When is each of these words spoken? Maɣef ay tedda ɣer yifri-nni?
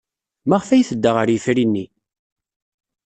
Maɣef 0.47 0.69
ay 0.69 0.83
tedda 0.89 1.11
ɣer 1.13 1.27
yifri-nni? 1.29 1.85